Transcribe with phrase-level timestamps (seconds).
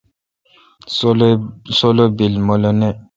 [1.77, 2.89] سولو بیل مہ لو نہ۔